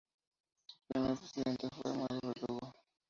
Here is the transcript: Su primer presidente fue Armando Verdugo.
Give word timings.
Su 0.65 0.77
primer 0.89 1.15
presidente 1.15 1.69
fue 1.75 1.91
Armando 1.91 2.19
Verdugo. 2.23 2.73